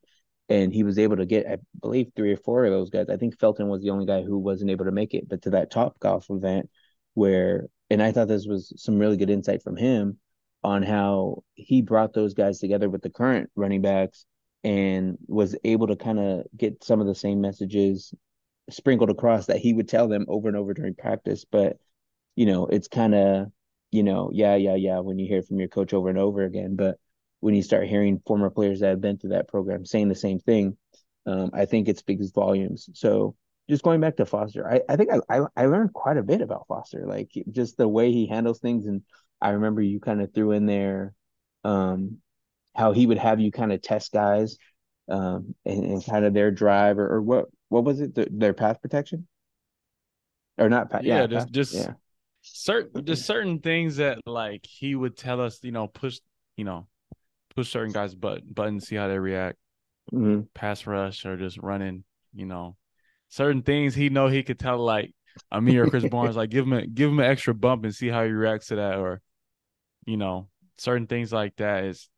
[0.49, 3.07] and he was able to get i believe three or four of those guys.
[3.09, 5.51] I think felton was the only guy who wasn't able to make it but to
[5.51, 6.69] that top golf event
[7.13, 10.19] where and i thought this was some really good insight from him
[10.63, 14.25] on how he brought those guys together with the current running backs
[14.63, 18.13] and was able to kind of get some of the same messages
[18.73, 21.45] sprinkled across that he would tell them over and over during practice.
[21.49, 21.77] But,
[22.35, 23.47] you know, it's kind of,
[23.91, 26.75] you know, yeah, yeah, yeah, when you hear from your coach over and over again.
[26.75, 26.97] But
[27.39, 30.39] when you start hearing former players that have been through that program saying the same
[30.39, 30.77] thing,
[31.25, 32.89] um, I think it speaks volumes.
[32.93, 33.35] So
[33.69, 36.41] just going back to Foster, I, I think I, I, I learned quite a bit
[36.41, 38.85] about Foster, like just the way he handles things.
[38.87, 39.03] And
[39.41, 41.13] I remember you kind of threw in there
[41.63, 42.17] um,
[42.75, 44.57] how he would have you kind of test guys
[45.09, 48.15] um, and, and kind of their drive or, or what what was it?
[48.15, 49.27] The, their path protection,
[50.57, 50.89] or not?
[50.89, 51.93] Path, yeah, yeah, just just yeah.
[52.41, 55.59] certain just certain things that like he would tell us.
[55.63, 56.19] You know, push
[56.57, 56.87] you know
[57.55, 59.57] push certain guys but buttons, see how they react.
[60.13, 60.41] Mm-hmm.
[60.53, 62.03] Pass rush or just running.
[62.33, 62.75] You know,
[63.29, 65.13] certain things he know he could tell like
[65.51, 68.07] Amir or Chris Barnes like give him a, give him an extra bump and see
[68.07, 69.21] how he reacts to that or
[70.05, 72.09] you know certain things like that is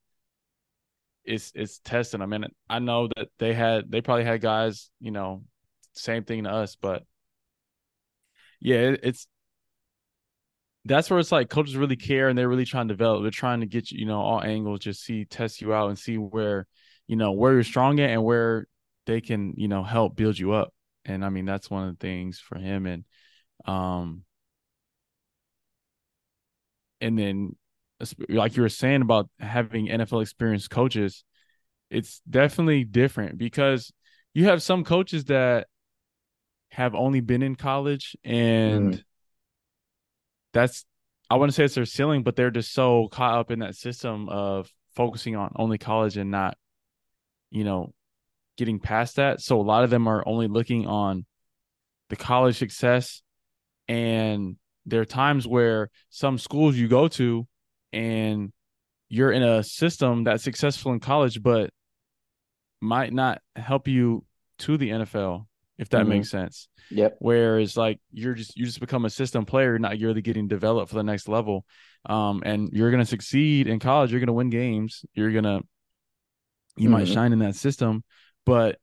[1.26, 2.22] it's it's testing.
[2.22, 5.44] I mean, I know that they had they probably had guys, you know,
[5.94, 7.04] same thing to us, but
[8.60, 9.28] yeah, it, it's
[10.86, 13.22] that's where it's like coaches really care and they're really trying to develop.
[13.22, 16.00] They're trying to get you, you know, all angles, just see test you out and
[16.00, 16.68] see where,
[17.08, 18.68] you know, where you're strong at and where
[19.06, 20.74] they can, you know, help build you up.
[21.06, 22.86] And I mean, that's one of the things for him.
[22.88, 23.06] And
[23.66, 24.24] um
[27.00, 27.56] and then
[28.30, 31.24] like you were saying about having NFL experienced coaches,
[31.90, 33.92] it's definitely different because
[34.34, 35.68] you have some coaches that
[36.70, 39.04] have only been in college and mm.
[40.54, 40.86] that's
[41.30, 43.76] I want to say it's their ceiling, but they're just so caught up in that
[43.76, 46.58] system of focusing on only college and not
[47.52, 47.94] you know,
[48.58, 49.42] getting past that.
[49.42, 51.26] So a lot of them are only looking on
[52.10, 53.22] the college success.
[53.88, 57.46] And there are times where some schools you go to
[57.94, 58.52] and
[59.10, 61.70] you're in a system that's successful in college, but
[62.82, 64.26] might not help you
[64.60, 65.46] to the NFL,
[65.78, 66.10] if that mm-hmm.
[66.10, 66.70] makes sense.
[66.90, 67.18] Yep.
[67.20, 70.90] Whereas like you're just you just become a system player, not you're really getting developed
[70.90, 71.66] for the next level.
[72.06, 75.62] Um, and you're gonna succeed in college, you're gonna win games, you're gonna
[76.78, 76.92] you mm-hmm.
[76.94, 78.04] might shine in that system,
[78.46, 78.78] but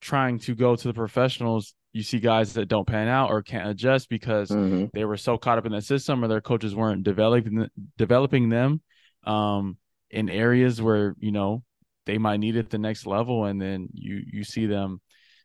[0.00, 3.68] trying to go to the professionals, you see guys that don't pan out or can't
[3.68, 4.86] adjust because mm-hmm.
[4.94, 8.80] they were so caught up in that system or their coaches weren't developing developing them
[9.24, 9.76] um,
[10.10, 11.62] in areas where you know
[12.06, 15.00] they might need it the next level, and then you you see them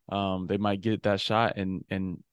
[0.09, 2.23] um, they might get that shot and and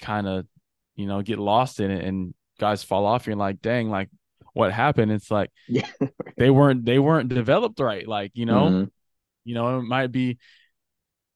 [0.00, 0.46] kind of
[0.94, 3.26] you know get lost in it, and guys fall off.
[3.26, 4.08] You're like, dang, like
[4.52, 5.12] what happened?
[5.12, 5.88] It's like yeah.
[6.36, 8.06] they weren't they weren't developed right.
[8.06, 8.84] Like you know, mm-hmm.
[9.44, 10.38] you know it might be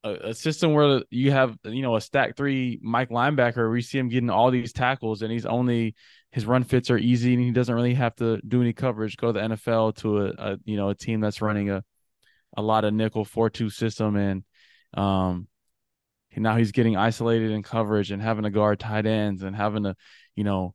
[0.05, 3.73] a, a, system where you have you know a stack three Mike linebacker.
[3.73, 5.95] We see him getting all these tackles, and he's only
[6.31, 9.17] his run fits are easy, and he doesn't really have to do any coverage.
[9.17, 11.83] Go to the NFL to a, a you know a team that's running a
[12.57, 14.45] a lot of nickel four two system, and
[14.95, 15.49] um
[16.37, 19.95] now he's getting isolated in coverage and having to guard tight ends and having to
[20.35, 20.75] you know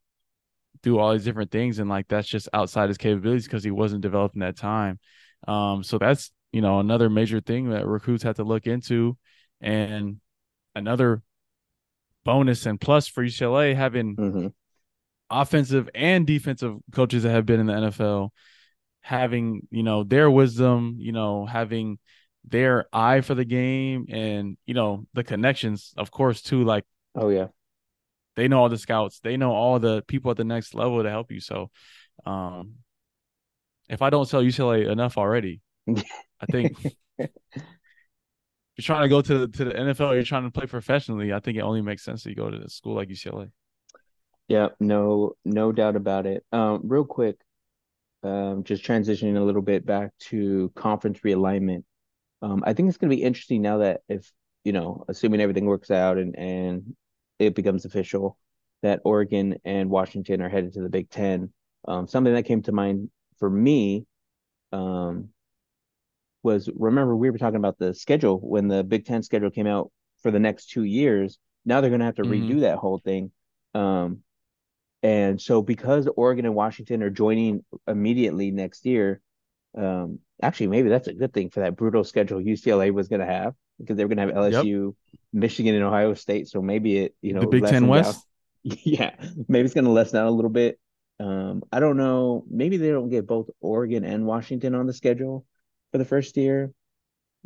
[0.82, 4.02] do all these different things, and like that's just outside his capabilities because he wasn't
[4.02, 5.00] developed in that time.
[5.48, 9.18] Um, so that's you know another major thing that recruits have to look into
[9.62, 10.20] and
[10.76, 11.22] another
[12.24, 14.48] bonus and plus for UCLA having mm-hmm.
[15.30, 18.30] offensive and defensive coaches that have been in the NFL
[19.02, 21.98] having you know their wisdom you know having
[22.46, 26.84] their eye for the game and you know the connections of course too like
[27.16, 27.48] oh yeah.
[28.36, 29.20] they know all the scouts.
[29.20, 31.40] They know all the people at the next level to help you.
[31.40, 31.70] So
[32.26, 32.76] um
[33.90, 35.62] if i don't sell ucla enough already
[36.42, 36.78] I think
[37.18, 37.30] if
[38.78, 41.34] you're trying to go to the, to the NFL, you're trying to play professionally.
[41.34, 43.52] I think it only makes sense to go to a school like UCLA.
[44.48, 46.44] Yeah, no, no doubt about it.
[46.52, 47.38] Um, real quick,
[48.24, 51.84] um, just transitioning a little bit back to conference realignment.
[52.42, 54.32] Um, I think it's going to be interesting now that if
[54.64, 56.96] you know, assuming everything works out and and
[57.38, 58.38] it becomes official,
[58.82, 61.52] that Oregon and Washington are headed to the Big Ten.
[61.88, 64.06] Um, something that came to mind for me,
[64.74, 65.30] um,
[66.44, 69.92] was remember we were talking about the schedule when the Big Ten schedule came out
[70.22, 71.38] for the next two years.
[71.66, 72.52] Now they're going to have to mm-hmm.
[72.52, 73.32] redo that whole thing.
[73.74, 74.20] Um,
[75.02, 79.22] and so because Oregon and Washington are joining immediately next year,
[79.78, 83.26] um, actually maybe that's a good thing for that brutal schedule UCLA was going to
[83.26, 85.20] have because they were going to have LSU, yep.
[85.32, 86.48] Michigan, and Ohio State.
[86.48, 88.26] So maybe it you know the Big Ten West.
[88.64, 89.16] yeah,
[89.48, 90.80] maybe it's going to lessen out a little bit.
[91.20, 92.44] Um, I don't know.
[92.50, 95.46] Maybe they don't get both Oregon and Washington on the schedule
[95.92, 96.72] for the first year.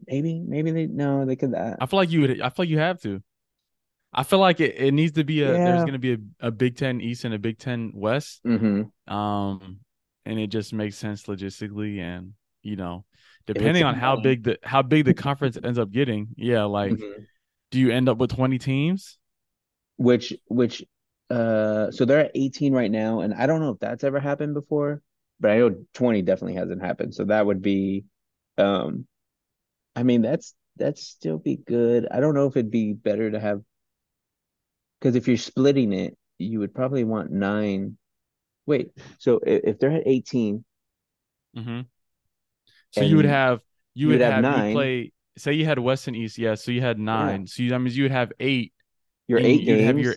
[0.07, 1.53] Maybe, maybe they no, they could.
[1.53, 2.41] Uh, I feel like you would.
[2.41, 3.21] I feel like you have to.
[4.13, 5.51] I feel like it, it needs to be a.
[5.51, 5.65] Yeah.
[5.65, 8.41] There's going to be a, a Big Ten East and a Big Ten West.
[8.45, 9.13] Mm-hmm.
[9.13, 9.79] Um,
[10.25, 13.05] and it just makes sense logistically, and you know,
[13.45, 16.29] depending on how big the how big the conference ends up getting.
[16.35, 17.23] Yeah, like, mm-hmm.
[17.71, 19.17] do you end up with 20 teams?
[19.97, 20.83] Which which
[21.29, 24.53] uh, so they're at 18 right now, and I don't know if that's ever happened
[24.53, 25.01] before,
[25.39, 27.13] but I know 20 definitely hasn't happened.
[27.15, 28.05] So that would be
[28.57, 29.07] um,
[29.95, 32.07] I mean, that's that's still be good.
[32.09, 33.61] I don't know if it'd be better to have
[34.99, 37.97] because if you're splitting it, you would probably want nine.
[38.65, 40.63] Wait, so if, they're at 18
[41.57, 41.81] mm-hmm.
[42.91, 43.59] so you would have
[43.93, 44.73] you would have, have nine.
[44.73, 46.55] Play say you had West and East, yeah.
[46.55, 47.41] So you had nine.
[47.41, 47.45] Yeah.
[47.47, 48.73] So you, that means you would have eight.
[49.27, 49.85] Your eight you'd games.
[49.85, 50.15] Have your,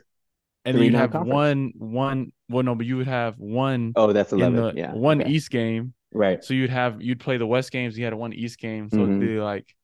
[0.65, 2.33] and then you'd have one one.
[2.49, 3.93] Well, no, but you would have one.
[3.97, 4.55] Oh, that's eleven.
[4.55, 5.31] The, yeah, one okay.
[5.31, 6.43] East game, Right.
[6.43, 8.89] So you'd have you'd play the West games, you had one East game.
[8.91, 9.17] So mm-hmm.
[9.17, 9.75] it'd be like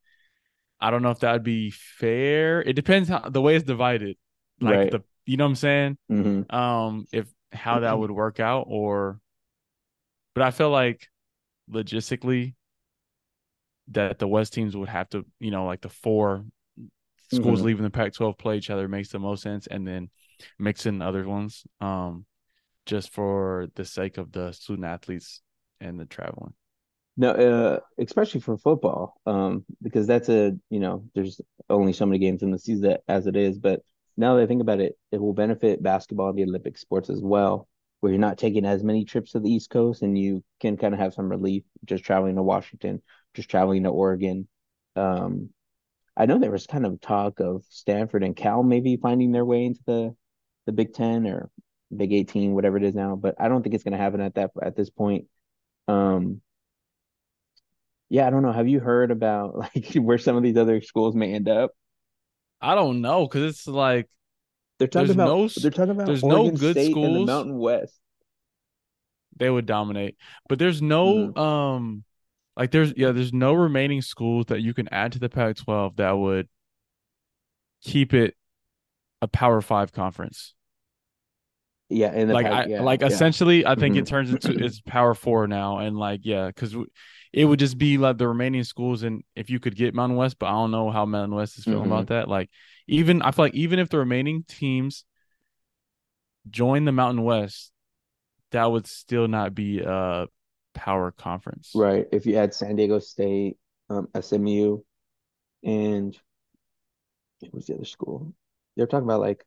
[0.80, 2.61] I don't know if that would be fair.
[2.62, 4.16] It depends how the way it's divided.
[4.61, 4.90] Like right.
[4.90, 5.98] the you know what I'm saying?
[6.11, 6.54] Mm-hmm.
[6.54, 9.20] Um if how that would work out or
[10.35, 11.08] but I feel like
[11.70, 12.54] logistically
[13.88, 16.47] that the West teams would have to, you know, like the four
[17.32, 17.66] schools mm-hmm.
[17.66, 20.09] leaving the Pac 12 play each other makes the most sense and then
[20.59, 21.64] mix in other ones.
[21.80, 22.26] Um
[22.86, 25.42] just for the sake of the student athletes
[25.83, 26.55] and the traveling.
[27.16, 32.18] No, uh, especially for football, um, because that's a you know there's only so many
[32.18, 33.59] games in the season as it is.
[33.59, 33.83] But
[34.16, 37.20] now that I think about it, it will benefit basketball and the Olympic sports as
[37.20, 37.68] well,
[38.01, 40.95] where you're not taking as many trips to the East Coast and you can kind
[40.95, 43.03] of have some relief just traveling to Washington,
[43.35, 44.49] just traveling to Oregon.
[44.97, 45.51] Um,
[46.16, 49.64] I know there was kind of talk of Stanford and Cal maybe finding their way
[49.64, 50.16] into the
[50.66, 51.51] the Big Ten or
[51.95, 54.35] Big 18, whatever it is now, but I don't think it's going to happen at
[54.37, 55.26] that at this point.
[55.89, 56.41] Um,
[58.09, 58.53] yeah, I don't know.
[58.53, 61.72] Have you heard about like where some of these other schools may end up?
[62.61, 64.09] I don't know because it's like
[64.78, 67.26] They're talking about no they're talking about there's no good State and the schools.
[67.26, 67.99] Mountain West.
[69.37, 70.16] they would dominate,
[70.49, 71.37] but there's no Mhm.
[71.39, 72.05] um
[72.57, 76.12] like there's yeah there's no remaining schools that you can add to the Pac-12 that
[76.12, 76.49] would
[77.83, 78.37] keep it
[79.22, 80.55] a Power Five conference.
[81.93, 83.03] Yeah, the like I yeah, like yeah.
[83.03, 83.97] essentially I think Mhm.
[83.97, 86.74] it turns into it's power four now and like yeah because
[87.32, 90.38] it would just be like the remaining schools and if you could get Mountain West
[90.38, 91.86] but I don't know how Mountain West is feeling Mm-hmm.
[91.86, 92.51] about that like
[92.86, 95.05] even I feel like even if the remaining teams
[96.51, 97.72] join the Mountain West
[98.53, 100.28] that would still not be a
[100.74, 102.07] power conference Right.
[102.12, 103.57] If you add San Diego State,
[103.88, 104.82] um, SMU,
[105.64, 106.18] and
[107.40, 108.32] what was the other school?
[108.76, 109.45] They're talking about like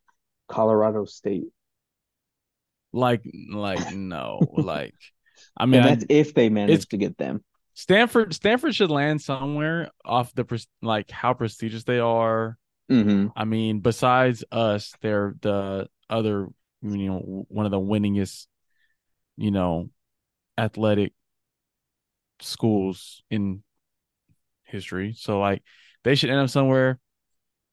[0.48, 1.46] Colorado State.
[2.96, 3.22] Like
[3.52, 4.94] like no like
[5.56, 7.44] I mean and I- that's if they manage to get them.
[7.74, 13.80] Stanford Stanford should land somewhere off the like how prestigious they are hmm I mean,
[13.80, 16.46] besides us, they're the other,
[16.82, 18.46] you know, one of the winningest,
[19.36, 19.90] you know,
[20.56, 21.12] athletic
[22.40, 23.62] schools in
[24.64, 25.14] history.
[25.18, 25.62] So like
[26.04, 26.98] they should end up somewhere.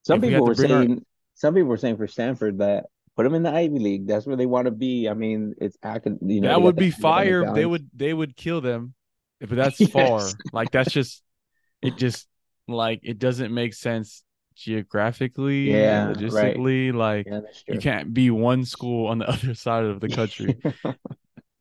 [0.02, 1.06] Some If people had were bring our- saying
[1.36, 4.08] some people were saying for Stanford that put them in the Ivy League.
[4.08, 5.08] That's where they want to be.
[5.10, 7.46] I mean, it's acad you know that would be fire.
[7.54, 8.94] They would they would kill them.
[9.40, 9.90] But that's Yes.
[9.92, 10.40] far.
[10.52, 11.22] Like that's just
[11.82, 12.28] it just
[12.68, 14.24] like it doesn't make sense
[14.56, 16.56] geographically, Yeah, right.
[16.56, 16.94] logistically.
[16.94, 20.58] Like Yeah, you can't be one school on the other side of the country.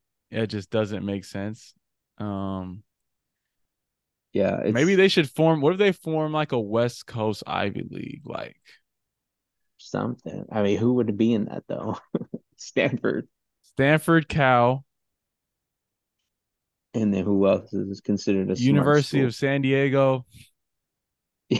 [0.30, 1.74] it just doesn't make sense.
[2.18, 2.82] Um
[4.32, 8.22] yeah, maybe they should form what if they form like a West Coast Ivy League?
[8.24, 8.56] Like
[9.90, 10.46] something.
[10.50, 11.98] I mean, who would be in that though?
[12.56, 13.28] Stanford.
[13.64, 14.84] Stanford, Cal,
[16.94, 20.26] And then who else is considered a University of San Diego,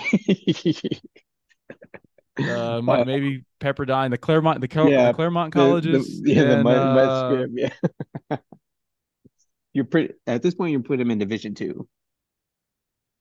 [2.39, 6.21] uh, maybe Pepperdine, the Claremont, the, Cal- Yeah, the Claremont The- the- colleges.
[6.25, 8.37] yeah, the and, Mud uh, yeah.
[9.75, 10.73] You're pretty at this point.
[10.73, 11.89] You put them in Division Two.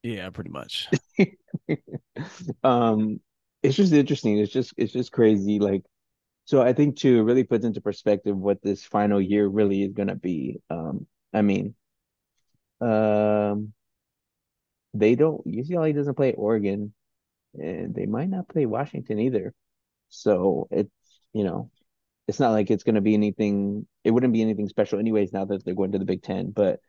[0.04, 0.90] yeah, pretty much.
[2.62, 3.22] um,
[3.64, 4.38] it's just interesting.
[4.38, 5.60] It's just it's just crazy.
[5.60, 5.84] Like,
[6.46, 10.16] so I think too, really puts into perspective what this final year really is gonna
[10.16, 10.62] be.
[10.70, 11.76] Um, I mean,
[12.82, 13.74] um,
[14.94, 16.94] they don't UCLA doesn't play Oregon,
[17.56, 19.54] and they might not play Washington either.
[20.10, 20.92] So it's
[21.34, 21.72] you know,
[22.28, 23.88] it's not like it's gonna be anything.
[24.06, 25.34] It wouldn't be anything special anyways.
[25.34, 26.82] Now that they're going to the Big Ten, but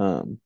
[0.00, 0.40] um,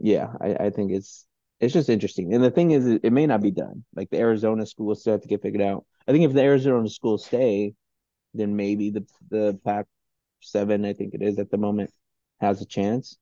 [0.00, 1.26] yeah, I I think it's
[1.60, 2.32] it's just interesting.
[2.32, 3.84] And the thing is, it, may not be done.
[3.94, 5.84] Like the Arizona schools still have to get figured out.
[6.08, 7.74] I think if the Arizona schools stay,
[8.32, 9.86] then maybe the the Pac
[10.40, 11.90] seven, I think it is at the moment,
[12.40, 13.18] has a chance.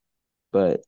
[0.52, 0.80] But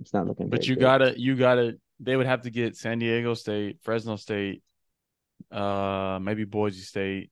[0.00, 0.48] it's not looking.
[0.48, 0.80] But you good.
[0.80, 4.62] gotta you gotta they would have to get San Diego State, Fresno State,
[5.52, 7.30] uh maybe Boise State.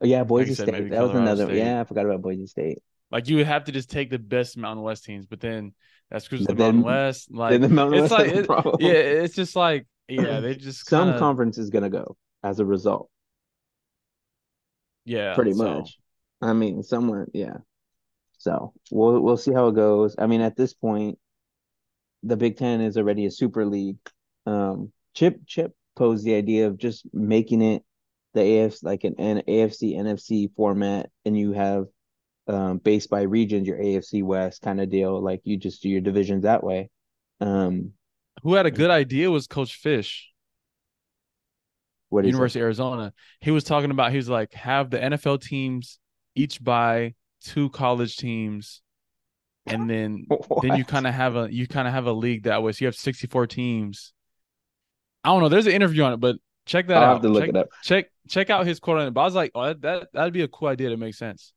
[0.00, 0.90] Oh, yeah, Boise said, State.
[0.90, 1.44] That was another.
[1.44, 1.58] State.
[1.58, 2.78] Yeah, I forgot about Boise State.
[3.14, 5.72] Like you would have to just take the best Mountain West teams, but then
[6.10, 7.30] that screws the Mountain West.
[7.30, 8.90] Like the Mountain it's West like it- yeah,
[9.22, 13.08] it's just like yeah, they just Some kinda, conference is gonna go as a result.
[15.04, 15.96] yeah, pretty so- much.
[16.42, 17.58] I mean, somewhere, yeah.
[18.38, 20.16] So we'll we'll see how it goes.
[20.18, 21.16] I mean, at this point,
[22.24, 23.98] the Big Ten is already a super league.
[24.44, 27.84] Um, Chip Chip posed the idea of just making it
[28.34, 31.84] the AFC like an, an AFC NFC format, and you have
[32.46, 35.20] um based by regions, your AFC West kind of deal.
[35.20, 36.90] Like you just do your divisions that way.
[37.40, 37.92] Um,
[38.42, 40.22] Who had a good idea was Coach Fisch,
[42.08, 42.32] what is it?
[42.32, 43.12] University of Arizona.
[43.40, 45.98] He was talking about he was like have the NFL teams
[46.34, 48.82] each buy two college teams,
[49.66, 50.26] and then
[50.62, 52.72] then you kind of have a you kind of have a league that way.
[52.72, 54.12] So you have sixty four teams.
[55.24, 55.48] I don't know.
[55.48, 56.36] There's an interview on it, but
[56.66, 57.12] check that I'll out.
[57.14, 57.68] have to look check, it up.
[57.82, 59.10] check check out his quote on it.
[59.10, 61.52] But I was like, oh, that, that that'd be a cool idea to make sense.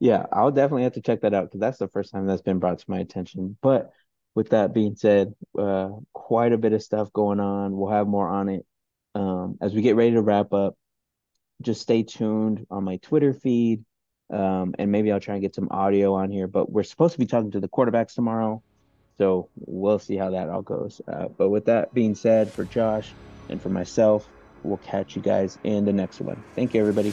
[0.00, 2.58] Yeah, I'll definitely have to check that out because that's the first time that's been
[2.58, 3.56] brought to my attention.
[3.60, 3.92] But
[4.34, 7.76] with that being said, uh, quite a bit of stuff going on.
[7.76, 8.66] We'll have more on it
[9.14, 10.74] um, as we get ready to wrap up.
[11.60, 13.84] Just stay tuned on my Twitter feed,
[14.32, 16.46] um, and maybe I'll try and get some audio on here.
[16.46, 18.62] But we're supposed to be talking to the quarterbacks tomorrow,
[19.18, 21.02] so we'll see how that all goes.
[21.06, 23.12] Uh, but with that being said, for Josh
[23.50, 24.26] and for myself,
[24.62, 26.42] we'll catch you guys in the next one.
[26.54, 27.12] Thank you, everybody.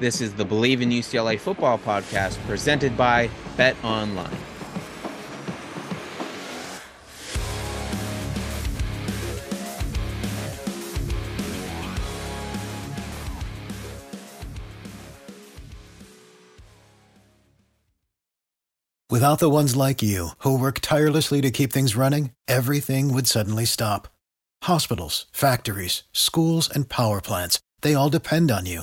[0.00, 4.30] This is the Bleav in UCLA Football podcast presented by Bet Online.
[19.10, 23.64] Without the ones like you, who work tirelessly to keep things running, everything would suddenly
[23.64, 24.06] stop.
[24.62, 28.82] Hospitals, factories, schools, and power plants, they all depend on you.